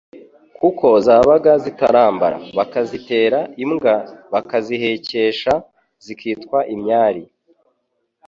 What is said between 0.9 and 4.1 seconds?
zabaga zitarambara bakazitera ingwa